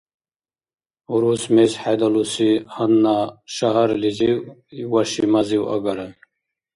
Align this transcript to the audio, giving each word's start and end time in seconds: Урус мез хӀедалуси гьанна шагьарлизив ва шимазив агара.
Урус 1.13 1.43
мез 1.55 1.71
хӀедалуси 1.81 2.51
гьанна 2.73 3.17
шагьарлизив 3.53 4.37
ва 4.91 5.01
шимазив 5.11 5.63
агара. 5.75 6.07